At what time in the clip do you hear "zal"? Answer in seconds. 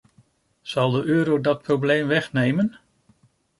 0.61-0.91